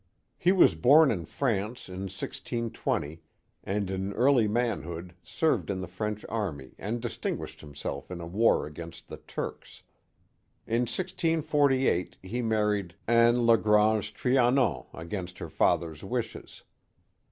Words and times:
He 0.39 0.51
was 0.51 0.73
born 0.73 1.11
in 1.11 1.25
France 1.25 1.87
in 1.87 2.05
1620, 2.09 3.21
and 3.63 3.87
in 3.91 4.13
early 4.13 4.47
manhood 4.47 5.13
served 5.21 5.69
in 5.69 5.79
the 5.79 5.85
French 5.87 6.25
army 6.27 6.73
and 6.79 6.99
distinguished 6.99 7.61
himself 7.61 8.09
in 8.09 8.19
a 8.19 8.25
war 8.25 8.65
against 8.65 9.09
the 9.09 9.17
Turks. 9.17 9.83
In 10.65 10.89
1648 10.89 12.17
he 12.23 12.41
married 12.41 12.95
Anne 13.07 13.35
de 13.35 13.41
LaGrange 13.41 14.11
Trianon 14.15 14.87
against 14.91 15.37
her 15.37 15.49
father's 15.51 16.03
wishes. 16.03 16.63